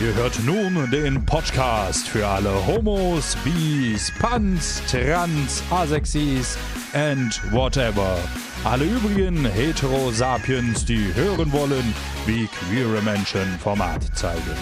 [0.00, 6.58] Ihr hört nun den Podcast für alle Homos, Bis, Pans, Trans, Asexis
[6.92, 8.18] and whatever.
[8.64, 11.94] Alle übrigen Hetero-Sapiens, die hören wollen,
[12.26, 14.56] wie queere Menschen Format zeigen.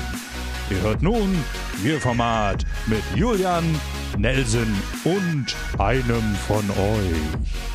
[0.71, 1.43] Ihr hört nun
[1.81, 3.65] Queer-Format mit Julian,
[4.19, 4.75] Nelson
[5.05, 7.70] und einem von euch.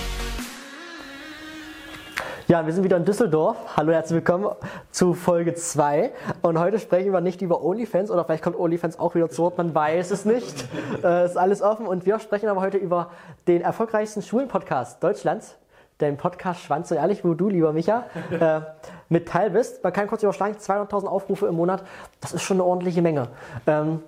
[2.47, 3.57] Ja, wir sind wieder in Düsseldorf.
[3.75, 4.51] Hallo, herzlich willkommen
[4.91, 6.11] zu Folge 2.
[6.43, 9.57] Und heute sprechen wir nicht über OnlyFans oder vielleicht kommt OnlyFans auch wieder zu Wort,
[9.57, 10.67] man weiß es nicht.
[11.03, 11.87] äh, ist alles offen.
[11.87, 13.09] Und wir sprechen aber heute über
[13.47, 15.57] den erfolgreichsten Schwulen-Podcast Deutschlands.
[15.99, 18.03] Den Podcast Schwanz so ehrlich, wo du, lieber Micha,
[18.39, 18.61] äh,
[19.09, 19.83] mit teil bist.
[19.83, 21.83] Man kann kurz überschlagen, 200.000 Aufrufe im Monat.
[22.21, 23.29] Das ist schon eine ordentliche Menge.
[23.65, 24.01] Ähm,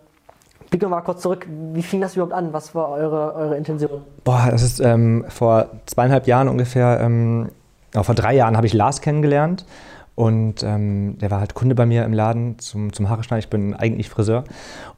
[0.70, 1.48] Blicken wir mal kurz zurück.
[1.48, 2.52] Wie fing das überhaupt an?
[2.52, 4.04] Was war eure, eure Intention?
[4.26, 7.50] Boah, das ist ähm, vor zweieinhalb Jahren ungefähr ähm,
[7.92, 9.66] vor drei Jahren habe ich Lars kennengelernt
[10.18, 13.44] und ähm, der war halt Kunde bei mir im Laden zum, zum Haare schneiden.
[13.44, 14.46] Ich bin eigentlich Friseur.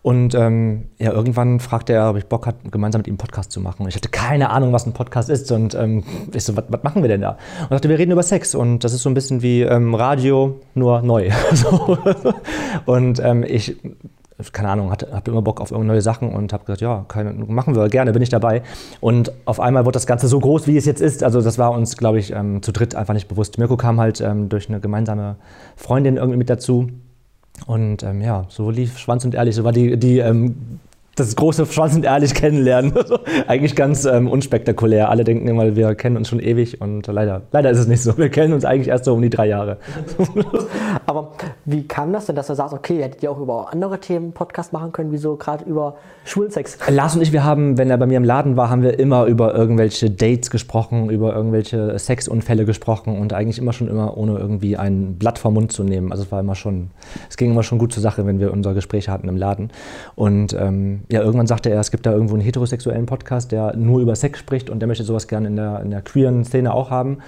[0.02, 3.52] Und ähm, ja, irgendwann fragte er, ob ich Bock hatte, gemeinsam mit ihm einen Podcast
[3.52, 3.84] zu machen.
[3.84, 5.52] Und ich hatte keine Ahnung, was ein Podcast ist.
[5.52, 7.38] Und ähm, ich so, was machen wir denn da?
[7.64, 8.56] Und dachte, wir reden über Sex.
[8.56, 11.32] Und das ist so ein bisschen wie ähm, Radio, nur neu.
[11.52, 11.98] so.
[12.86, 13.76] Und ähm, ich
[14.52, 17.76] keine Ahnung, hatte, hatte immer Bock auf neue Sachen und habe gesagt, ja, keine, machen
[17.76, 18.62] wir gerne, bin ich dabei.
[19.02, 21.24] Und auf einmal wurde das Ganze so groß, wie es jetzt ist.
[21.24, 23.58] Also das war uns, glaube ich, ähm, zu dritt einfach nicht bewusst.
[23.58, 25.36] Mirko kam halt ähm, durch eine gemeinsame
[25.76, 26.88] Freundin irgendwie mit dazu.
[27.66, 30.80] Und ähm, ja, so lief Schwanz und Ehrlich, so war die, die ähm,
[31.20, 32.94] das große Schwanz und ehrlich kennenlernen.
[33.00, 35.10] Also eigentlich ganz ähm, unspektakulär.
[35.10, 38.18] Alle denken immer, wir kennen uns schon ewig und leider, leider ist es nicht so.
[38.18, 39.78] Wir kennen uns eigentlich erst so um die drei Jahre.
[41.06, 41.32] Aber
[41.66, 44.32] wie kam das denn, dass du sagst, okay, ihr hättet ja auch über andere Themen
[44.32, 46.78] Podcast machen können, wieso gerade über Schwulensex?
[46.90, 49.26] Lars und ich, wir haben, wenn er bei mir im Laden war, haben wir immer
[49.26, 54.78] über irgendwelche Dates gesprochen, über irgendwelche Sexunfälle gesprochen und eigentlich immer schon immer ohne irgendwie
[54.78, 56.12] ein Blatt vom Mund zu nehmen.
[56.12, 56.92] Also es war immer schon,
[57.30, 59.72] es ging immer schon gut zur Sache, wenn wir unsere Gespräche hatten im Laden.
[60.16, 64.00] Und ähm, ja, irgendwann sagte er, es gibt da irgendwo einen heterosexuellen Podcast, der nur
[64.00, 66.90] über Sex spricht und der möchte sowas gerne in der, in der queeren Szene auch
[66.90, 67.20] haben.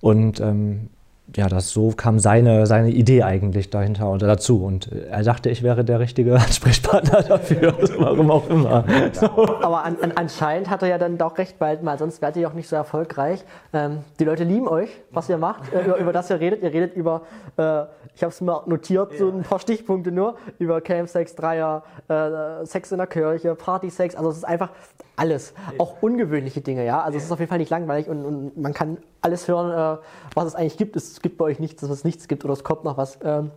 [0.00, 0.88] Und ähm,
[1.36, 4.64] ja, das so kam seine, seine Idee eigentlich dahinter oder dazu.
[4.64, 8.84] Und er dachte, ich wäre der richtige Ansprechpartner dafür, warum auch immer.
[9.62, 12.48] Aber an, an, anscheinend hat er ja dann doch recht bald mal, sonst wärt ihr
[12.48, 13.44] auch nicht so erfolgreich.
[13.72, 16.62] Ähm, die Leute lieben euch, was ihr macht, äh, über, über, das ihr redet.
[16.62, 17.22] Ihr redet über,
[17.56, 17.84] äh,
[18.14, 22.92] ich habe es mal notiert, so ein paar Stichpunkte nur, über Campsex, Dreier, äh, Sex
[22.92, 24.16] in der Kirche, Partysex.
[24.16, 24.70] Also es ist einfach
[25.16, 25.54] alles.
[25.78, 27.00] Auch ungewöhnliche Dinge, ja.
[27.00, 30.00] Also es ist auf jeden Fall nicht langweilig und, und man kann alles hören, äh,
[30.34, 30.96] was es eigentlich gibt.
[30.96, 33.18] Es gibt bei euch nichts, dass es nichts gibt oder es kommt noch was.
[33.22, 33.50] Ähm,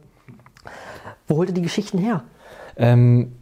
[1.28, 2.24] wo holt ihr die Geschichten her?
[2.78, 3.36] Ähm,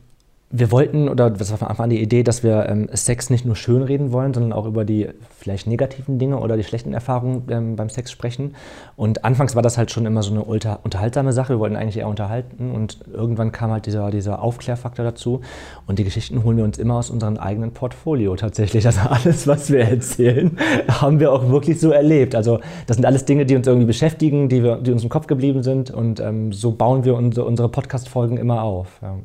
[0.55, 3.43] wir wollten, oder das war von Anfang an die Idee, dass wir ähm, Sex nicht
[3.43, 7.75] nur schönreden wollen, sondern auch über die vielleicht negativen Dinge oder die schlechten Erfahrungen ähm,
[7.75, 8.53] beim Sex sprechen.
[8.95, 11.53] Und anfangs war das halt schon immer so eine unterhaltsame Sache.
[11.53, 15.41] Wir wollten eigentlich eher unterhalten und irgendwann kam halt dieser, dieser Aufklärfaktor dazu.
[15.87, 18.85] Und die Geschichten holen wir uns immer aus unserem eigenen Portfolio tatsächlich.
[18.85, 20.55] Also alles, was wir erzählen,
[20.87, 22.35] haben wir auch wirklich so erlebt.
[22.35, 25.25] Also das sind alles Dinge, die uns irgendwie beschäftigen, die, wir, die uns im Kopf
[25.25, 25.89] geblieben sind.
[25.89, 28.99] Und ähm, so bauen wir unsere, unsere Podcast-Folgen immer auf.
[29.01, 29.17] Ja.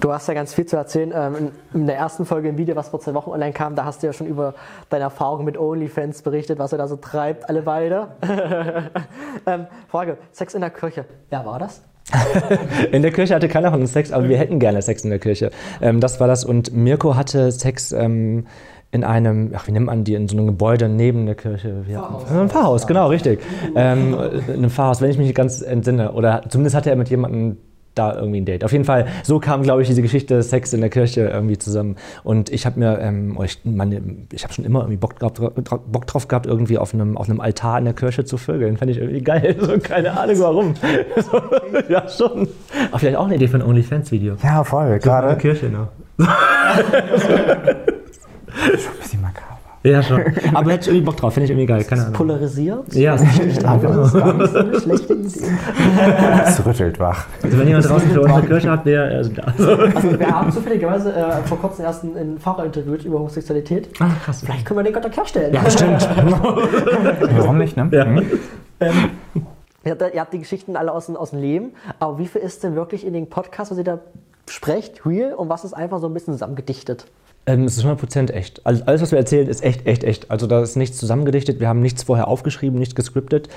[0.00, 1.12] Du hast ja ganz viel zu erzählen.
[1.14, 4.02] Ähm, in der ersten Folge im Video, was vor zwei Wochen online kam, da hast
[4.02, 4.54] du ja schon über
[4.90, 8.08] deine Erfahrungen mit OnlyFans berichtet, was er da so treibt, alle beide.
[9.46, 11.82] ähm, Frage, Sex in der Kirche, wer war das?
[12.92, 15.18] in der Kirche hatte keiner von uns Sex, aber wir hätten gerne Sex in der
[15.18, 15.50] Kirche.
[15.80, 16.44] Ähm, das war das.
[16.44, 18.46] Und Mirko hatte Sex ähm,
[18.90, 21.84] in einem, ach, wie nennt man die, in so einem Gebäude neben der Kirche?
[21.88, 22.30] Pfarrhaus.
[22.30, 23.40] Ein Pfarrhaus, genau, richtig.
[23.74, 24.16] Ähm,
[24.46, 26.12] in einem Pfarrhaus, wenn ich mich nicht ganz entsinne.
[26.12, 27.56] Oder zumindest hatte er mit jemandem
[27.94, 28.64] da irgendwie ein Date.
[28.64, 31.96] Auf jeden Fall, so kam, glaube ich, diese Geschichte Sex in der Kirche irgendwie zusammen.
[32.22, 33.60] Und ich habe mir, ähm, ich,
[34.32, 37.40] ich habe schon immer irgendwie Bock, drauf, Bock drauf gehabt, irgendwie auf einem, auf einem
[37.40, 38.76] Altar in der Kirche zu vögeln.
[38.76, 39.56] Fände ich irgendwie geil.
[39.64, 40.74] So, keine Ahnung warum.
[41.16, 41.40] so,
[41.88, 42.48] ja, schon.
[42.90, 44.36] Aber vielleicht auch eine Idee für ein OnlyFans-Video.
[44.42, 44.98] Ja, voll.
[44.98, 45.28] Gerade.
[45.28, 45.88] In der Kirche noch.
[46.18, 46.26] schon
[48.92, 49.53] ein bisschen makaber.
[49.86, 50.22] Ja, schon.
[50.54, 51.84] Aber hätte ich irgendwie Bock drauf, finde ich irgendwie geil.
[51.84, 52.14] Keine Ahnung.
[52.14, 52.94] Polarisiert?
[52.94, 55.46] Ja, das ist nicht aber das ist gar nicht so eine schlechte Idee.
[56.46, 57.26] Es rüttelt wach.
[57.42, 59.42] Also wenn jemand draußen für unsere Kirche hat, der also da.
[59.94, 63.90] Also wir haben zufälligerweise äh, vor kurzem erst einen, Pfarrer interviewt über Homosexualität.
[64.00, 64.40] Ah, krass.
[64.44, 65.52] Vielleicht können wir den Kontakt herstellen.
[65.52, 66.08] Ja, stimmt.
[67.36, 67.88] Warum nicht, ne?
[67.92, 68.04] Ja.
[68.06, 68.22] Mhm.
[68.80, 69.10] Ähm,
[69.84, 72.40] ihr, habt, ihr habt die Geschichten alle aus, dem- aus dem Leben, aber wie viel
[72.40, 73.98] ist denn wirklich in den Podcast, was ihr da
[74.48, 77.06] sprecht, real und was ist einfach so ein bisschen zusammengedichtet?
[77.46, 78.64] Ähm, es ist 100% echt.
[78.64, 80.30] Also alles, was wir erzählen, ist echt, echt, echt.
[80.30, 83.48] Also da ist nichts zusammengedichtet, wir haben nichts vorher aufgeschrieben, nichts gescriptet.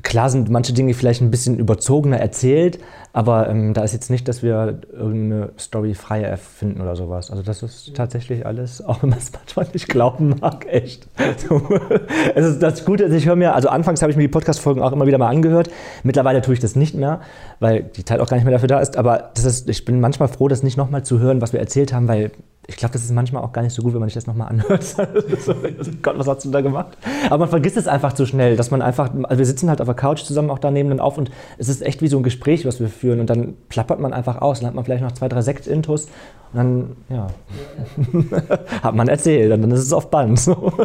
[0.00, 2.78] Klar sind manche Dinge vielleicht ein bisschen überzogener erzählt,
[3.12, 7.30] aber ähm, da ist jetzt nicht, dass wir irgendeine Story frei erfinden oder sowas.
[7.30, 11.08] Also das ist tatsächlich alles, auch wenn man es manchmal nicht glauben mag, echt.
[12.34, 14.80] Es ist das Gute, also ich höre mir, also anfangs habe ich mir die Podcast-Folgen
[14.80, 15.68] auch immer wieder mal angehört.
[16.02, 17.20] Mittlerweile tue ich das nicht mehr,
[17.60, 18.96] weil die Zeit auch gar nicht mehr dafür da ist.
[18.96, 21.92] Aber das ist, ich bin manchmal froh, das nicht nochmal zu hören, was wir erzählt
[21.92, 22.30] haben, weil
[22.68, 24.48] ich glaube, das ist manchmal auch gar nicht so gut, wenn man sich das nochmal
[24.48, 24.94] anhört.
[26.02, 26.96] Gott, was hast du da gemacht?
[27.26, 29.88] Aber man vergisst es einfach zu schnell, dass man einfach, also wir sitzen halt auf
[29.88, 32.64] der Couch zusammen auch daneben dann auf und es ist echt wie so ein Gespräch,
[32.64, 35.28] was wir führen und dann plappert man einfach aus, dann hat man vielleicht noch zwei,
[35.28, 36.06] drei Sekt-Intos
[36.52, 37.26] und dann, ja,
[38.82, 40.38] hat man erzählt und dann ist es auf Band.
[40.40, 40.72] So.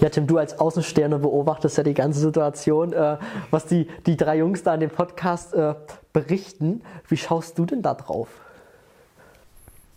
[0.00, 3.16] Ja, Tim, du als Außensterne beobachtest ja die ganze Situation, äh,
[3.50, 5.74] was die, die drei Jungs da in dem Podcast äh,
[6.12, 6.82] berichten.
[7.08, 8.28] Wie schaust du denn da drauf?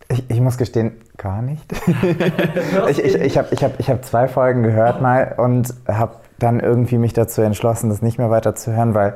[0.09, 1.65] Ich, ich muss gestehen, gar nicht.
[2.89, 6.60] ich ich, ich habe ich hab, ich hab zwei Folgen gehört mal und habe dann
[6.60, 9.16] irgendwie mich dazu entschlossen, das nicht mehr weiter zu hören, weil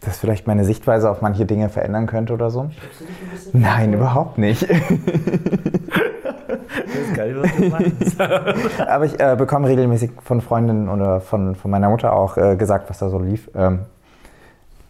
[0.00, 2.70] das vielleicht meine Sichtweise auf manche Dinge verändern könnte oder so.
[3.52, 4.66] Nein, überhaupt nicht.
[7.70, 8.20] Meinst.
[8.88, 12.90] Aber ich äh, bekomme regelmäßig von Freundinnen oder von, von meiner Mutter auch äh, gesagt,
[12.90, 13.50] was da so lief.
[13.54, 13.80] Ähm,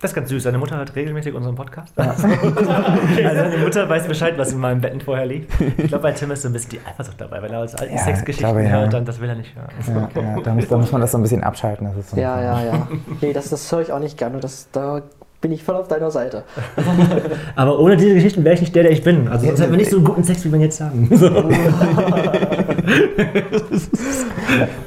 [0.04, 0.42] Das ist ganz süß.
[0.42, 1.94] Deine Mutter hört regelmäßig unseren Podcast.
[1.96, 2.26] Also
[3.16, 5.50] deine Mutter weiß Bescheid, was in meinem Betten vorher liegt.
[5.78, 7.94] Ich glaube, bei Tim ist so ein bisschen die Eifersucht dabei, weil er als alten
[7.94, 8.80] Ja, Sexgeschichten glaube, ja.
[8.80, 10.10] hört, dann das will er nicht hören.
[10.14, 11.86] ja, ja, da, muss, da muss man das so ein bisschen abschalten.
[11.86, 12.86] Das ist so Ja, ja, ja.
[13.22, 14.40] Nee, das, das höre ich auch nicht gerne.
[14.40, 15.00] Das, da
[15.40, 16.44] bin ich voll auf deiner Seite.
[17.56, 19.26] Aber ohne diese Geschichten wäre ich nicht der, der ich bin.
[19.28, 21.08] Also sonst hätten wir nicht so einen guten Sex, wie wir jetzt haben.
[21.08, 21.48] Soll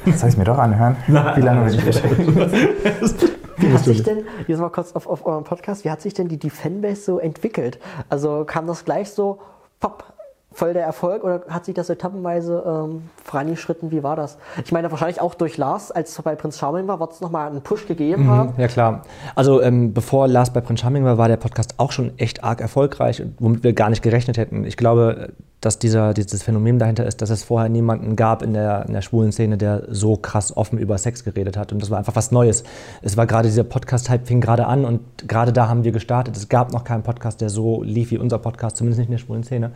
[0.06, 0.94] ich es mir doch anhören?
[1.08, 3.34] Wie lange will ich beschäftigen?
[3.58, 6.28] Wie hat sich denn, jetzt mal kurz auf, auf eurem Podcast, wie hat sich denn
[6.28, 7.78] die, die Fanbase so entwickelt?
[8.08, 9.40] Also kam das gleich so,
[9.80, 10.04] pop,
[10.52, 13.90] voll der Erfolg oder hat sich das etappenweise ähm, vorangeschritten?
[13.90, 14.38] Wie war das?
[14.64, 17.50] Ich meine, wahrscheinlich auch durch Lars, als es bei Prinz Charming war, wird es nochmal
[17.50, 18.54] einen Push gegeben haben.
[18.56, 19.02] Ja klar.
[19.34, 22.60] Also ähm, bevor Last bei Prince Charming war, war der Podcast auch schon echt arg
[22.60, 24.64] erfolgreich, womit wir gar nicht gerechnet hätten.
[24.64, 28.86] Ich glaube, dass dieser, dieses Phänomen dahinter ist, dass es vorher niemanden gab in der,
[28.86, 31.72] in der schwulen Szene, der so krass offen über Sex geredet hat.
[31.72, 32.62] Und das war einfach was Neues.
[33.02, 36.36] Es war gerade dieser Podcast-Hype fing gerade an und gerade da haben wir gestartet.
[36.36, 39.18] Es gab noch keinen Podcast, der so lief wie unser Podcast, zumindest nicht in der
[39.18, 39.72] schwulen Szene.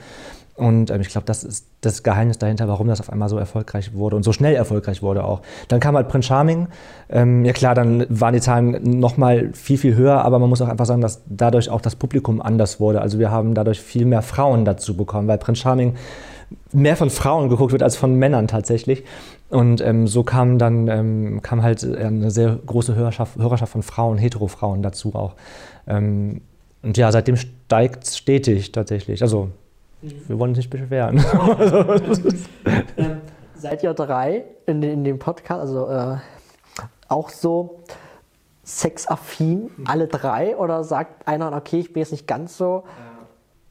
[0.54, 3.94] Und ähm, ich glaube, das ist das Geheimnis dahinter, warum das auf einmal so erfolgreich
[3.94, 5.40] wurde und so schnell erfolgreich wurde auch.
[5.69, 6.69] Dann kam halt Prince Charming.
[7.08, 10.60] Ähm, ja klar, dann waren die Zahlen noch mal viel, viel höher, aber man muss
[10.60, 13.00] auch einfach sagen, dass dadurch auch das Publikum anders wurde.
[13.00, 15.94] Also wir haben dadurch viel mehr Frauen dazu bekommen, weil Prince Charming
[16.72, 19.05] mehr von Frauen geguckt wird als von Männern tatsächlich.
[19.48, 23.82] Und ähm, so kam dann ähm, kam halt äh, eine sehr große Hörerschaft, Hörerschaft von
[23.82, 25.34] Frauen, Hetero-Frauen dazu auch.
[25.87, 26.43] Ähm,
[26.82, 29.22] und ja, seitdem steigt es stetig tatsächlich.
[29.22, 29.50] Also
[30.02, 31.25] wir wollen uns nicht beschweren.
[32.96, 33.20] Ähm,
[33.56, 36.16] seid ihr drei in, in dem Podcast, also äh,
[37.08, 37.81] auch so
[38.64, 40.56] sexaffin, alle drei?
[40.56, 42.84] Oder sagt einer, okay, ich bin jetzt nicht ganz so?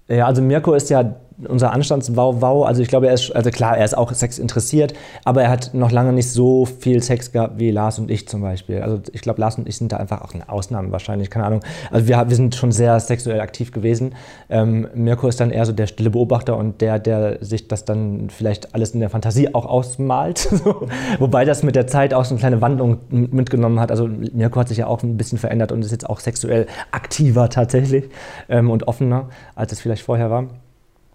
[0.08, 1.16] Ja, also Mirko ist ja
[1.48, 2.64] unser Anstandswau-Wau.
[2.64, 4.94] Also ich glaube, er ist, also klar, er ist auch Sex interessiert,
[5.24, 8.42] aber er hat noch lange nicht so viel Sex gehabt wie Lars und ich zum
[8.42, 8.82] Beispiel.
[8.82, 11.62] Also ich glaube, Lars und ich sind da einfach auch eine Ausnahme wahrscheinlich, keine Ahnung.
[11.90, 14.16] Also wir, wir sind schon sehr sexuell aktiv gewesen.
[14.50, 18.30] Ähm, Mirko ist dann eher so der stille Beobachter und der, der sich das dann
[18.30, 20.50] vielleicht alles in der Fantasie auch ausmalt.
[21.20, 23.92] Wobei das mit der Zeit auch so eine kleine Wandlung mitgenommen hat.
[23.92, 27.50] Also Mirko hat sich ja auch ein bisschen verändert und ist jetzt auch sexuell aktiver
[27.50, 28.06] tatsächlich
[28.50, 30.48] ähm, und offener, als es vielleicht vorher war.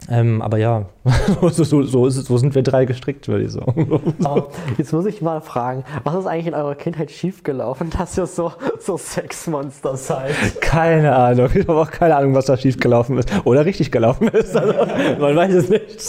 [0.08, 0.86] Ähm, aber ja,
[1.40, 4.16] so, so, so, es, so sind wir drei gestrickt, würde ich sagen.
[4.22, 4.48] Aber
[4.78, 8.52] jetzt muss ich mal fragen, was ist eigentlich in eurer Kindheit schiefgelaufen, dass ihr so,
[8.78, 10.60] so Sexmonster seid?
[10.60, 11.48] Keine Ahnung.
[11.54, 13.30] Ich habe auch keine Ahnung, was da schief gelaufen ist.
[13.44, 14.56] Oder richtig gelaufen ist.
[14.66, 14.72] Also,
[15.20, 16.00] man weiß es nicht.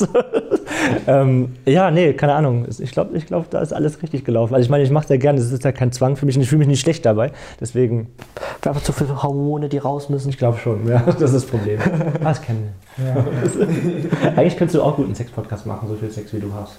[1.07, 2.65] ähm, ja, nee, keine Ahnung.
[2.79, 4.53] Ich glaube, ich glaub, da ist alles richtig gelaufen.
[4.53, 5.39] Also ich meine, ich mache sehr gerne.
[5.39, 7.31] Das ist ja kein Zwang für mich und ich fühle mich nicht schlecht dabei.
[7.59, 8.07] Deswegen,
[8.67, 10.29] Einfach zu viele Hormone, die raus müssen.
[10.29, 10.87] ich glaube schon.
[10.87, 11.79] Ja, das ist das Problem.
[12.23, 13.25] Ah, das kennen wir.
[14.35, 16.77] Eigentlich könntest du auch gut einen Sex-Podcast machen, so viel Sex wie du hast.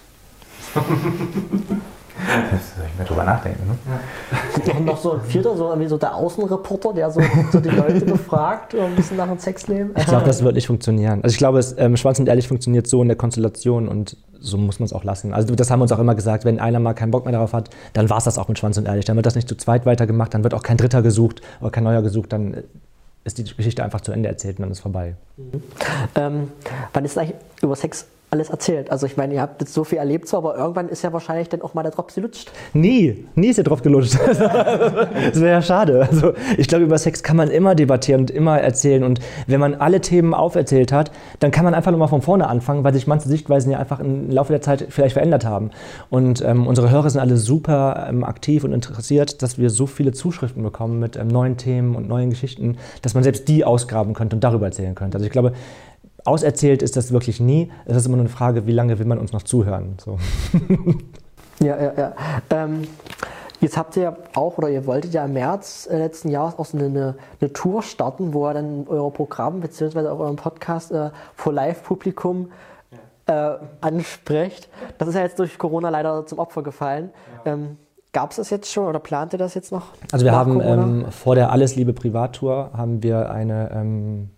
[2.51, 3.63] Das soll ich mir drüber nachdenken.
[3.69, 4.75] Ne?
[4.77, 7.21] Und noch so ein vierter, so irgendwie so der Außenreporter, der so,
[7.53, 9.93] so die Leute befragt, ein bisschen nach dem Sexleben.
[9.97, 11.23] Ich glaube, das wird nicht funktionieren.
[11.23, 14.57] Also ich glaube, es, ähm, Schwanz und Ehrlich funktioniert so in der Konstellation und so
[14.57, 15.33] muss man es auch lassen.
[15.33, 17.53] Also das haben wir uns auch immer gesagt, wenn einer mal keinen Bock mehr darauf
[17.53, 19.05] hat, dann war es das auch mit Schwanz und Ehrlich.
[19.05, 21.85] Dann wird das nicht zu zweit weitergemacht, dann wird auch kein Dritter gesucht oder kein
[21.85, 22.63] Neuer gesucht, dann äh,
[23.25, 25.15] ist die Geschichte einfach zu Ende erzählt und dann ist vorbei.
[26.15, 26.53] Ähm,
[26.93, 28.91] wann ist eigentlich über Sex alles erzählt?
[28.91, 31.49] Also ich meine, ihr habt jetzt so viel erlebt, so, aber irgendwann ist ja wahrscheinlich
[31.49, 32.51] dann auch mal der Drops gelutscht.
[32.75, 34.19] Nie, nie ist der drauf gelutscht.
[34.29, 36.07] das wäre ja schade.
[36.11, 39.03] Also ich glaube, über Sex kann man immer debattieren und immer erzählen.
[39.03, 42.85] Und wenn man alle Themen auferzählt hat, dann kann man einfach nochmal von vorne anfangen,
[42.85, 45.71] weil sich manche Sichtweisen ja einfach im Laufe der Zeit vielleicht verändert haben.
[46.11, 50.13] Und ähm, unsere Hörer sind alle super ähm, aktiv und interessiert, dass wir so viele
[50.13, 54.37] Zuschriften bekommen mit ähm, neuen Themen und neuen Geschichten, dass man selbst die ausgraben könnte
[54.37, 55.17] und darüber erzählen könnte.
[55.17, 55.53] Also ich glaube,
[56.29, 57.71] auserzählt ist das wirklich nie.
[57.87, 59.97] Es ist immer nur eine Frage, wie lange will man uns noch zuhören.
[59.99, 60.19] So.
[61.61, 62.13] Ja, ja, ja.
[62.51, 62.87] Ähm,
[63.61, 66.67] jetzt habt ihr ja auch, oder ihr wolltet ja im März äh, letzten Jahres auch
[66.67, 70.07] so eine, eine Tour starten, wo ihr dann euer Programm bzw.
[70.09, 72.53] auch euren Podcast äh, vor Live-Publikum
[73.27, 74.69] äh, ansprecht.
[74.99, 77.11] Das ist ja jetzt durch Corona leider zum Opfer gefallen.
[77.45, 77.77] Ähm,
[78.13, 79.89] Gab es das jetzt schon oder plant ihr das jetzt noch?
[80.13, 84.31] Also wir haben ähm, vor der Alles Liebe Privattour haben wir eine ähm,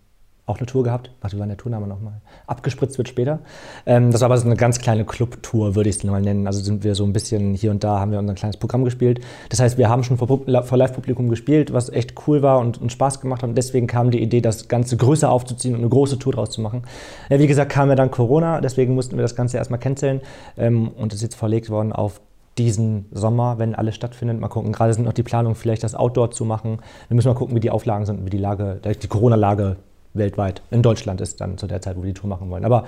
[0.45, 1.11] auch eine Tour gehabt.
[1.21, 2.21] Warte, wie war der Tourname nochmal?
[2.47, 3.39] Abgespritzt wird später.
[3.85, 6.47] Ähm, das war aber so eine ganz kleine Clubtour, würde ich es mal nennen.
[6.47, 9.21] Also sind wir so ein bisschen hier und da haben wir unser kleines Programm gespielt.
[9.49, 12.91] Das heißt, wir haben schon vor, vor Live-Publikum gespielt, was echt cool war und, und
[12.91, 13.49] Spaß gemacht hat.
[13.49, 16.61] Und deswegen kam die Idee, das Ganze größer aufzuziehen und eine große Tour draus zu
[16.61, 16.83] machen.
[17.29, 20.21] Ja, wie gesagt, kam ja dann Corona, deswegen mussten wir das Ganze erstmal canceln.
[20.57, 22.19] Ähm, und ist jetzt verlegt worden auf
[22.57, 24.39] diesen Sommer, wenn alles stattfindet.
[24.39, 26.79] Mal gucken, gerade sind noch die Planungen, vielleicht das Outdoor zu machen.
[27.07, 29.77] Wir müssen mal gucken, wie die Auflagen sind, und wie die Lage, die Corona-Lage
[30.13, 32.65] weltweit, in Deutschland ist dann zu der Zeit, wo wir die Tour machen wollen.
[32.65, 32.85] Aber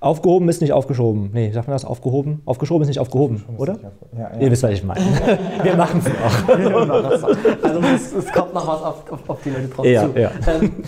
[0.00, 1.30] aufgehoben ist nicht aufgeschoben.
[1.32, 1.84] Nee, sagt man das?
[1.84, 2.42] Aufgehoben?
[2.44, 3.78] Aufgeschoben ist nicht aufgehoben, oder?
[4.16, 5.00] Ja, Ihr wisst, was ich meine.
[5.62, 6.48] wir machen es noch.
[7.62, 10.18] Also es, es kommt noch was auf, auf, auf die Leute drauf Ja, zu.
[10.18, 10.30] ja.
[10.48, 10.82] Ähm,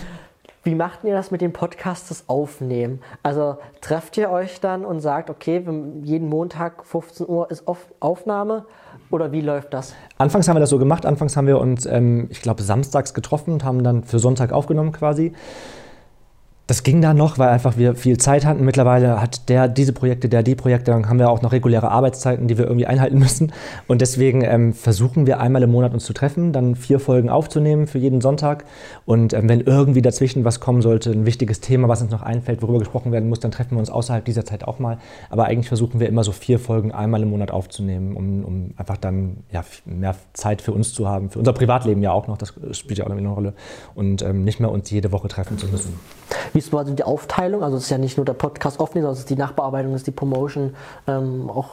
[0.63, 2.99] wie macht ihr das mit dem Podcast, das Aufnehmen?
[3.21, 5.63] Also trefft ihr euch dann und sagt, okay,
[6.03, 8.65] jeden Montag 15 Uhr ist auf, Aufnahme?
[9.11, 9.93] Oder wie läuft das?
[10.17, 11.05] Anfangs haben wir das so gemacht.
[11.05, 14.91] Anfangs haben wir uns, ähm, ich glaube, samstags getroffen und haben dann für Sonntag aufgenommen
[14.91, 15.33] quasi.
[16.67, 18.65] Das ging dann noch, weil einfach wir viel Zeit hatten.
[18.65, 22.47] Mittlerweile hat der diese Projekte, der die Projekte, dann haben wir auch noch reguläre Arbeitszeiten,
[22.47, 23.53] die wir irgendwie einhalten müssen.
[23.87, 27.85] Und deswegen ähm, versuchen wir einmal im Monat uns zu treffen, dann vier Folgen aufzunehmen
[27.85, 28.65] für jeden Sonntag.
[29.05, 32.63] Und ähm, wenn irgendwie dazwischen was kommen sollte, ein wichtiges Thema, was uns noch einfällt,
[32.63, 34.97] worüber gesprochen werden muss, dann treffen wir uns außerhalb dieser Zeit auch mal.
[35.29, 38.97] Aber eigentlich versuchen wir immer so vier Folgen einmal im Monat aufzunehmen, um, um einfach
[38.97, 42.55] dann ja, mehr Zeit für uns zu haben, für unser Privatleben ja auch noch, das
[42.71, 43.53] spielt ja auch eine Rolle.
[43.93, 45.93] Und ähm, nicht mehr uns jede Woche treffen zu müssen.
[46.55, 47.63] Wie ist so also die Aufteilung?
[47.63, 50.01] Also es ist ja nicht nur der Podcast aufnehmen, sondern es ist die Nachbearbeitung, es
[50.01, 50.73] ist die Promotion,
[51.05, 51.71] ähm, auch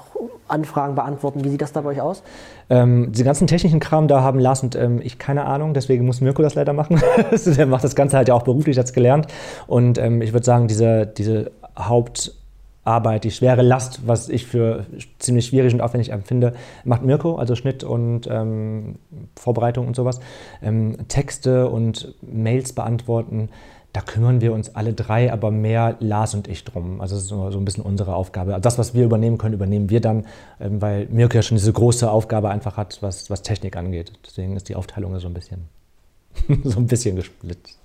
[0.49, 1.45] Anfragen beantworten.
[1.45, 2.25] Wie sieht das da bei euch aus?
[2.69, 6.21] Ähm, den ganzen technischen Kram, da haben Lars und ähm, ich keine Ahnung, deswegen muss
[6.21, 7.01] Mirko das leider machen.
[7.47, 9.29] Der macht das Ganze halt ja auch beruflich, hat es gelernt.
[9.69, 14.87] Und ähm, ich würde sagen, diese, diese Hauptarbeit, die schwere Last, was ich für
[15.21, 18.97] ziemlich schwierig und aufwendig empfinde, macht Mirko, also Schnitt und ähm,
[19.39, 20.19] Vorbereitung und sowas.
[20.61, 23.49] Ähm, Texte und Mails beantworten.
[23.94, 27.00] Da kümmern wir uns alle drei, aber mehr Lars und ich drum.
[27.02, 28.58] Also das ist so ein bisschen unsere Aufgabe.
[28.61, 30.25] Das, was wir übernehmen können, übernehmen wir dann,
[30.61, 34.12] ähm, weil Mirko ja schon diese große Aufgabe einfach hat, was, was Technik angeht.
[34.26, 35.68] Deswegen ist die Aufteilung so ein bisschen,
[36.64, 37.76] so ein bisschen gesplittet.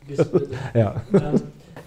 [0.74, 1.02] Ja.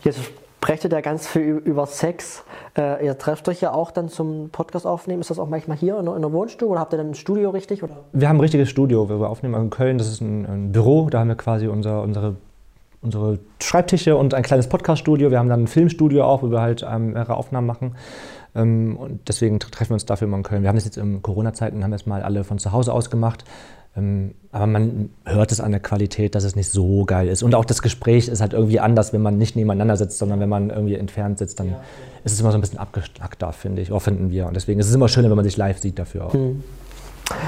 [0.04, 0.18] Jetzt
[0.58, 2.44] sprecht ihr da ganz viel über Sex.
[2.76, 5.22] Äh, ihr trefft euch ja auch dann zum Podcast aufnehmen.
[5.22, 7.14] Ist das auch manchmal hier in, der- in der Wohnstube oder habt ihr dann ein
[7.14, 7.82] Studio richtig?
[7.82, 7.96] Oder?
[8.12, 9.54] Wir haben ein richtiges Studio, wo wir aufnehmen.
[9.54, 12.36] Also in Köln, das ist ein, ein Büro, da haben wir quasi unser, unsere,
[13.02, 15.30] unsere Schreibtische und ein kleines Podcaststudio.
[15.30, 17.94] Wir haben dann ein Filmstudio auch, wo wir halt ähm, mehrere Aufnahmen machen.
[18.54, 20.62] Ähm, und deswegen tre- treffen wir uns dafür immer in Köln.
[20.62, 23.08] Wir haben das jetzt in Corona-Zeiten, haben wir es mal alle von zu Hause aus
[23.10, 23.44] gemacht.
[23.96, 27.42] Ähm, aber man hört es an der Qualität, dass es nicht so geil ist.
[27.42, 30.48] Und auch das Gespräch ist halt irgendwie anders, wenn man nicht nebeneinander sitzt, sondern wenn
[30.48, 31.74] man irgendwie entfernt sitzt, dann
[32.22, 33.90] ist es immer so ein bisschen abgeschnackter, finde ich.
[33.92, 34.46] Auch finden wir.
[34.46, 36.34] Und deswegen ist es immer schöner, wenn man sich live sieht dafür auch.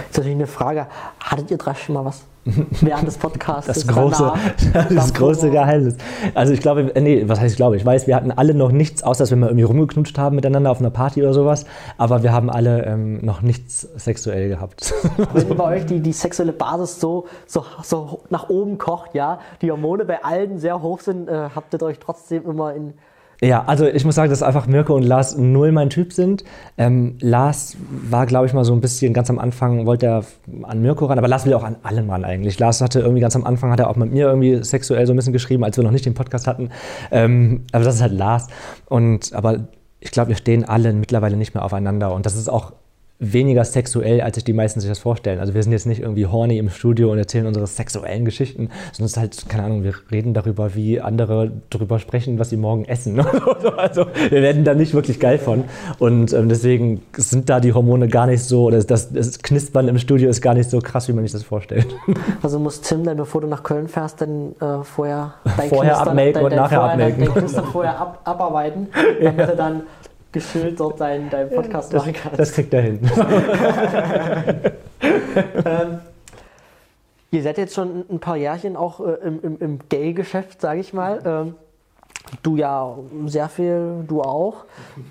[0.06, 0.86] Jetzt natürlich eine Frage.
[1.20, 2.24] Hattet ihr drei schon mal was?
[2.80, 3.66] Während des Podcasts?
[3.66, 4.32] Das große,
[4.90, 5.96] das große Geheimnis.
[6.34, 7.76] Also ich glaube, nee, was heißt ich glaube?
[7.76, 10.70] Ich weiß, wir hatten alle noch nichts, außer dass wir mal irgendwie rumgeknutscht haben miteinander
[10.72, 11.66] auf einer Party oder sowas.
[11.98, 14.92] Aber wir haben alle ähm, noch nichts sexuell gehabt.
[15.32, 19.70] Wenn bei euch die, die sexuelle Basis so, so, so nach oben kocht, ja, die
[19.70, 22.94] Hormone bei allen sehr hoch sind, äh, habt ihr euch trotzdem immer in.
[23.42, 26.44] Ja, also ich muss sagen, dass einfach Mirko und Lars null mein Typ sind.
[26.78, 30.24] Ähm, Lars war, glaube ich, mal so ein bisschen ganz am Anfang, wollte er
[30.62, 32.60] an Mirko ran, aber Lars will auch an allen ran eigentlich.
[32.60, 35.16] Lars hatte irgendwie ganz am Anfang, hat er auch mit mir irgendwie sexuell so ein
[35.16, 36.70] bisschen geschrieben, als wir noch nicht den Podcast hatten.
[37.10, 38.46] Ähm, aber das ist halt Lars.
[38.88, 39.66] Und, aber
[39.98, 42.72] ich glaube, wir stehen alle mittlerweile nicht mehr aufeinander und das ist auch
[43.22, 45.38] weniger sexuell, als sich die meisten sich das vorstellen.
[45.38, 49.06] Also wir sind jetzt nicht irgendwie horny im Studio und erzählen unsere sexuellen Geschichten, sondern
[49.06, 52.84] es ist halt, keine Ahnung, wir reden darüber, wie andere darüber sprechen, was sie morgen
[52.84, 53.20] essen.
[53.76, 55.64] also wir werden da nicht wirklich geil von.
[56.00, 59.98] Und ähm, deswegen sind da die Hormone gar nicht so, oder das, das Knispern im
[59.98, 61.86] Studio ist gar nicht so krass, wie man sich das vorstellt.
[62.42, 66.08] Also muss Tim dann, bevor du nach Köln fährst, dann äh, vorher dein Vorher Knistern-
[66.08, 67.20] abmelken dein, und dein nachher vorher, abmelken.
[67.20, 68.88] Dein, dein Knistern vorher ab, abarbeiten,
[69.22, 69.82] damit er dann
[70.32, 72.38] geschillt dort deinen, deinen Podcast Das, machen kannst.
[72.38, 73.00] das kriegt er hin.
[75.64, 75.98] Ähm,
[77.30, 80.92] ihr seid jetzt schon ein paar Jährchen auch äh, im, im, im Gay-Geschäft, sage ich
[80.92, 81.20] mal.
[81.24, 81.54] Ähm,
[82.42, 82.96] du ja
[83.26, 84.64] sehr viel, du auch.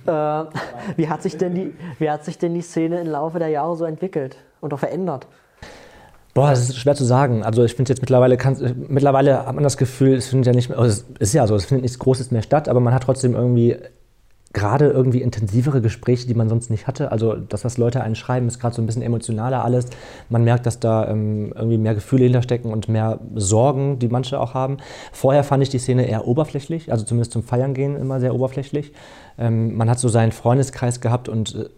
[0.06, 0.12] Äh,
[0.96, 3.76] wie, hat sich denn die, wie hat sich denn die Szene im Laufe der Jahre
[3.76, 5.28] so entwickelt und auch verändert?
[6.34, 7.44] Boah, das ist schwer zu sagen.
[7.44, 10.70] Also ich finde jetzt mittlerweile, kann, mittlerweile hat man das Gefühl, es findet ja nicht
[10.70, 13.04] mehr, also es ist ja so, es findet nichts Großes mehr statt, aber man hat
[13.04, 13.76] trotzdem irgendwie
[14.54, 17.12] gerade irgendwie intensivere Gespräche, die man sonst nicht hatte.
[17.12, 19.88] Also das, was Leute einen schreiben, ist gerade so ein bisschen emotionaler alles.
[20.30, 24.54] Man merkt, dass da ähm, irgendwie mehr Gefühle hinterstecken und mehr Sorgen, die manche auch
[24.54, 24.78] haben.
[25.12, 28.92] Vorher fand ich die Szene eher oberflächlich, also zumindest zum Feiern gehen immer sehr oberflächlich.
[29.38, 31.70] Ähm, man hat so seinen Freundeskreis gehabt und äh,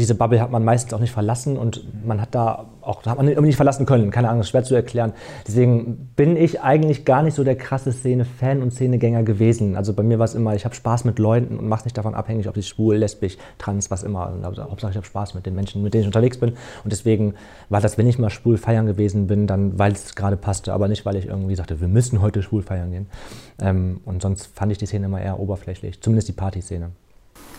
[0.00, 3.26] diese Bubble hat man meistens auch nicht verlassen und man hat da auch, hat man
[3.26, 4.10] nicht verlassen können.
[4.10, 5.12] Keine Ahnung, schwer zu erklären.
[5.46, 9.76] Deswegen bin ich eigentlich gar nicht so der krasse Szene-Fan und Szenegänger gewesen.
[9.76, 12.14] Also bei mir war es immer, ich habe Spaß mit Leuten und mache nicht davon
[12.14, 14.32] abhängig, ob ich schwul, lesbisch, trans, was immer.
[14.42, 16.54] Also, Hauptsache ich habe Spaß mit den Menschen, mit denen ich unterwegs bin.
[16.82, 17.34] Und deswegen
[17.68, 20.88] war das, wenn ich mal schwul feiern gewesen bin, dann weil es gerade passte, aber
[20.88, 23.06] nicht, weil ich irgendwie sagte, wir müssen heute schwul feiern gehen.
[23.60, 26.90] Ähm, und sonst fand ich die Szene immer eher oberflächlich, zumindest die Partyszene.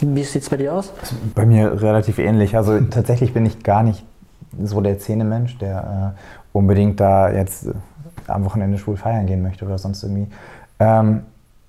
[0.01, 0.91] Wie sieht es bei dir aus?
[1.35, 2.55] Bei mir relativ ähnlich.
[2.55, 4.03] Also tatsächlich bin ich gar nicht
[4.61, 7.73] so der Szenemensch, der äh, unbedingt da jetzt äh,
[8.27, 10.27] am Wochenende schwul feiern gehen möchte oder sonst irgendwie.
[10.79, 11.23] Ähm,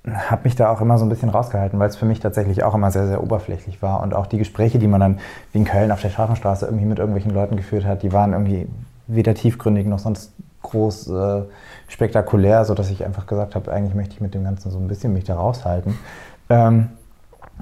[0.05, 2.75] habe mich da auch immer so ein bisschen rausgehalten, weil es für mich tatsächlich auch
[2.75, 4.03] immer sehr, sehr oberflächlich war.
[4.03, 5.19] Und auch die Gespräche, die man dann
[5.53, 8.67] wie in Köln auf der Scharfenstraße irgendwie mit irgendwelchen Leuten geführt hat, die waren irgendwie
[9.07, 11.43] weder tiefgründig noch sonst groß äh,
[11.87, 15.13] spektakulär, sodass ich einfach gesagt habe, eigentlich möchte ich mit dem Ganzen so ein bisschen
[15.13, 15.99] mich da raushalten.
[16.49, 16.89] Ähm,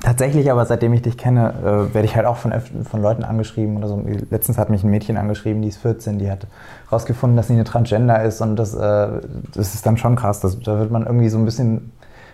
[0.01, 2.53] Tatsächlich, aber seitdem ich dich kenne, äh, werde ich halt auch von,
[2.85, 4.03] von Leuten angeschrieben oder so.
[4.31, 6.47] Letztens hat mich ein Mädchen angeschrieben, die ist 14, die hat
[6.91, 9.09] rausgefunden, dass sie eine Transgender ist und das, äh,
[9.53, 10.41] das ist dann schon krass.
[10.41, 11.93] Das, da wird man irgendwie so ein bisschen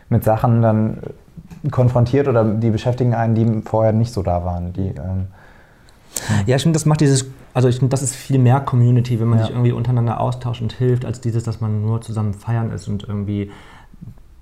[0.08, 0.98] mit Sachen dann
[1.70, 4.72] konfrontiert oder die beschäftigen einen, die vorher nicht so da waren.
[4.72, 5.26] Die, ähm,
[6.46, 9.28] ja, ich finde, das macht dieses, also ich finde, das ist viel mehr Community, wenn
[9.28, 9.46] man ja.
[9.46, 13.04] sich irgendwie untereinander austauscht und hilft, als dieses, dass man nur zusammen feiern ist und
[13.08, 13.50] irgendwie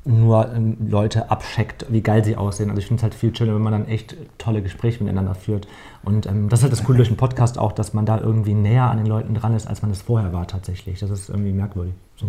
[0.05, 2.69] nur ähm, Leute abcheckt, wie geil sie aussehen.
[2.71, 5.67] Also ich finde es halt viel schöner, wenn man dann echt tolle Gespräche miteinander führt.
[6.05, 8.55] Und ähm, das ist halt das Coole durch den Podcast auch, dass man da irgendwie
[8.55, 11.01] näher an den Leuten dran ist, als man es vorher war tatsächlich.
[11.01, 11.95] Das ist irgendwie merkwürdig.
[12.17, 12.27] So.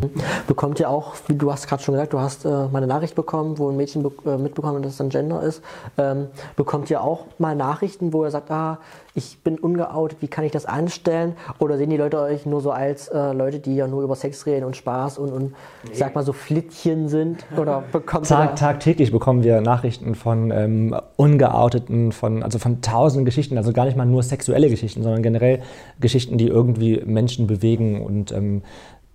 [0.48, 3.13] Bekommt ihr auch, wie du hast gerade schon gesagt, du hast äh, mal eine Nachricht
[3.13, 5.62] bekommen, wo ein Mädchen be äh, mitbekommen hat, dass es ein Gender ist.
[5.98, 8.79] Ähm, bekommt ihr auch mal Nachrichten, wo er sagt, ah,
[9.13, 11.36] ich bin ungeoutet, wie kann ich das anstellen?
[11.60, 14.46] Oder sehen die Leute euch nur so als äh, Leute, die ja nur über Sex
[14.48, 15.53] reden und Spaß und, und
[15.88, 15.94] nee.
[15.94, 17.46] sag mal so Flittchen sind?
[17.55, 23.57] Oder bekommt Tag, Tagtäglich bekommen wir Nachrichten von ähm, Ungeouteten, von, also von tausenden Geschichten,
[23.57, 25.61] also gar nicht mal nur sexuelle Geschichten, sondern generell
[25.99, 28.61] Geschichten, die irgendwie Menschen bewegen und ähm,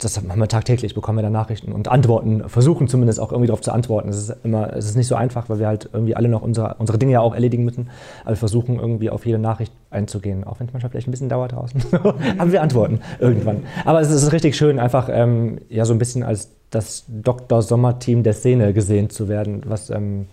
[0.05, 3.61] das haben wir tagtäglich, bekommen wir da Nachrichten und Antworten, versuchen zumindest auch irgendwie darauf
[3.61, 4.09] zu antworten.
[4.09, 6.77] Es ist immer, es ist nicht so einfach, weil wir halt irgendwie alle noch unsere,
[6.79, 7.91] unsere Dinge ja auch erledigen müssen.
[8.23, 11.29] Aber wir versuchen irgendwie auf jede Nachricht einzugehen, auch wenn es manchmal vielleicht ein bisschen
[11.29, 11.83] dauert draußen.
[12.39, 13.65] haben wir Antworten irgendwann.
[13.85, 17.63] Aber es ist richtig schön, einfach ähm, ja so ein bisschen als das Dr.
[17.63, 20.27] Sommer-Team der Szene gesehen zu werden, was ähm,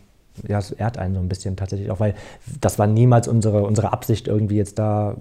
[0.48, 2.16] ja, es ehrt einen so ein bisschen tatsächlich auch, weil
[2.62, 5.16] das war niemals unsere, unsere Absicht, irgendwie jetzt da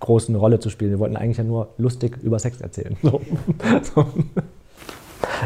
[0.00, 0.90] groß Rolle zu spielen.
[0.90, 2.96] Wir wollten eigentlich ja nur lustig über Sex erzählen.
[3.02, 3.20] So.
[3.94, 4.06] so.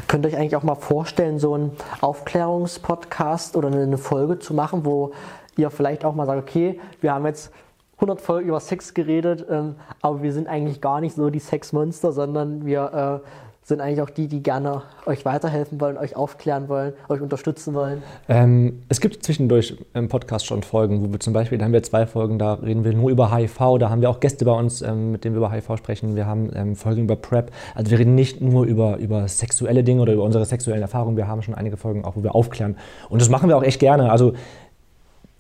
[0.09, 4.85] Könnt ihr euch eigentlich auch mal vorstellen, so einen Aufklärungspodcast oder eine Folge zu machen,
[4.85, 5.13] wo
[5.57, 7.53] ihr vielleicht auch mal sagt, okay, wir haben jetzt
[7.97, 12.13] 100 Folgen über Sex geredet, ähm, aber wir sind eigentlich gar nicht so die Sexmonster,
[12.13, 13.27] sondern wir äh,
[13.63, 18.03] sind eigentlich auch die, die gerne euch weiterhelfen wollen, euch aufklären wollen, euch unterstützen wollen?
[18.29, 21.83] Ähm, es gibt zwischendurch im Podcast schon Folgen, wo wir zum Beispiel, da haben wir
[21.83, 24.83] zwei Folgen, da reden wir nur über HIV, da haben wir auch Gäste bei uns,
[24.83, 26.17] ähm, mit denen wir über HIV sprechen.
[26.17, 27.53] Wir haben ähm, Folgen über PrEP.
[27.75, 31.29] Also wir reden nicht nur über, über sexuelle Dinge oder über unsere sexuellen Erfahrungen, wir
[31.29, 32.77] haben schon einige Folgen auch, wo wir aufklären.
[33.09, 34.11] Und das machen wir auch echt gerne.
[34.11, 34.35] Also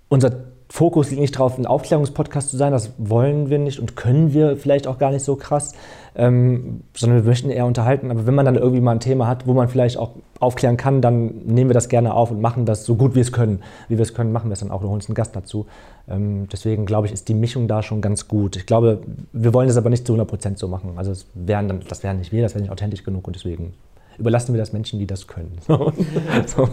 [0.08, 0.30] unser
[0.72, 4.56] Fokus liegt nicht darauf, ein Aufklärungspodcast zu sein, das wollen wir nicht und können wir
[4.56, 5.72] vielleicht auch gar nicht so krass,
[6.14, 8.08] ähm, sondern wir möchten eher unterhalten.
[8.12, 11.02] Aber wenn man dann irgendwie mal ein Thema hat, wo man vielleicht auch aufklären kann,
[11.02, 13.64] dann nehmen wir das gerne auf und machen das so gut wir es können.
[13.88, 15.66] Wie wir es können, machen wir es dann auch und holen uns einen Gast dazu.
[16.08, 18.54] Ähm, deswegen glaube ich, ist die Mischung da schon ganz gut.
[18.54, 19.00] Ich glaube,
[19.32, 20.92] wir wollen das aber nicht zu 100% so machen.
[20.94, 23.74] Also das wären, dann, das wären nicht wir, das wäre nicht authentisch genug und deswegen
[24.18, 25.58] überlassen wir das Menschen, die das können.
[25.66, 26.68] so.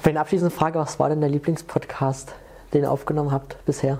[0.00, 2.32] Für eine abschließende Frage, was war denn der Lieblingspodcast?
[2.76, 3.98] Den ihr aufgenommen habt bisher?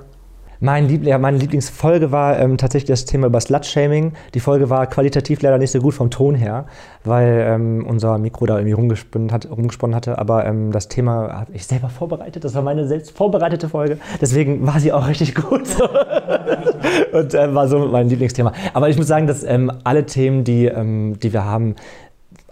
[0.60, 4.12] Mein Liebling, ja, meine Lieblingsfolge war ähm, tatsächlich das Thema über Slut-Shaming.
[4.32, 6.64] Die Folge war qualitativ leider nicht so gut vom Ton her,
[7.04, 10.18] weil ähm, unser Mikro da irgendwie rumgesponnen, hat, rumgesponnen hatte.
[10.18, 12.42] Aber ähm, das Thema habe ich selber vorbereitet.
[12.42, 13.98] Das war meine selbst vorbereitete Folge.
[14.20, 15.68] Deswegen war sie auch richtig gut.
[17.12, 18.52] Und äh, war so mein Lieblingsthema.
[18.72, 21.74] Aber ich muss sagen, dass ähm, alle Themen, die, ähm, die wir haben,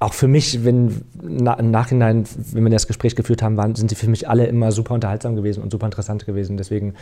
[0.04, 3.88] auch für mich, wenn na, im Nachhinein, wenn wir das Gespräch geführt haben, waren, sind
[3.88, 6.58] sie für mich alle immer super unterhaltsam gewesen und super interessant gewesen.
[6.58, 6.94] Deswegen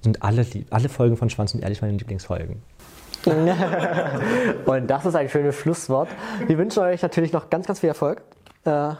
[0.00, 2.62] sind alle, alle Folgen von Schwanz und Ehrlich meine Lieblingsfolgen.
[4.66, 6.08] und das ist ein schönes Schlusswort.
[6.46, 8.22] Wir wünschen euch natürlich noch ganz, ganz viel Erfolg.
[8.64, 8.90] Äh,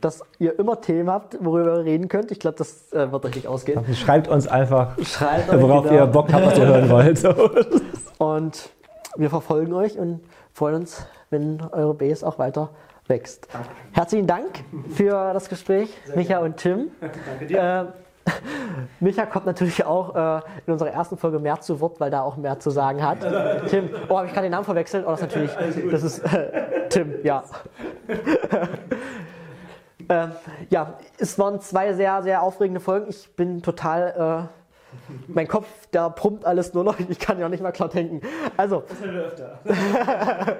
[0.00, 2.32] dass ihr immer Themen habt, worüber ihr reden könnt.
[2.32, 3.82] Ich glaube, das äh, wird nicht ausgehen.
[3.94, 5.94] Schreibt uns einfach, Schreibt worauf genau.
[5.94, 7.24] ihr Bock habt, was ihr hören wollt.
[8.18, 8.70] Und
[9.16, 10.20] wir verfolgen euch und
[10.52, 12.70] freuen uns, wenn eure Base auch weiter
[13.08, 13.48] wächst.
[13.52, 13.76] Dankeschön.
[13.92, 14.64] Herzlichen Dank
[14.94, 16.44] für das Gespräch, Sehr Micha gerne.
[16.44, 16.90] und Tim.
[17.00, 17.92] Danke dir.
[18.26, 18.30] Äh,
[19.00, 22.36] Micha kommt natürlich auch äh, in unserer ersten Folge mehr zu Wort, weil da auch
[22.36, 23.18] mehr zu sagen hat.
[23.68, 25.04] Tim, oh, habe ich gerade den Namen verwechselt?
[25.06, 27.42] Oh, das ist natürlich, das ist äh, Tim, ja.
[30.08, 30.32] Ähm,
[30.70, 33.06] ja, es waren zwei sehr, sehr aufregende Folgen.
[33.08, 34.48] Ich bin total.
[34.48, 34.62] Äh,
[35.26, 36.98] mein Kopf, der pumpt alles nur noch.
[36.98, 38.20] Ich kann ja auch nicht mal klar denken.
[38.58, 38.82] Also.
[38.86, 40.56] Das hören wir öfter.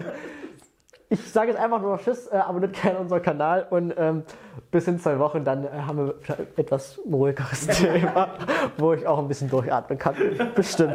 [1.12, 4.22] Ich sage jetzt einfach nur noch Tschüss, äh, abonniert gerne unseren Kanal und ähm,
[4.70, 6.14] bis in zwei Wochen dann äh, haben wir
[6.56, 8.30] etwas ruhigeres Thema,
[8.78, 10.14] wo ich auch ein bisschen durchatmen kann.
[10.54, 10.94] Bestimmt.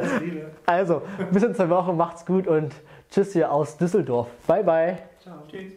[0.66, 2.74] Also, bis in zwei Wochen, macht's gut und
[3.12, 4.28] Tschüss hier aus Düsseldorf.
[4.48, 4.98] Bye, bye.
[5.22, 5.36] Ciao.
[5.50, 5.74] Tschüss.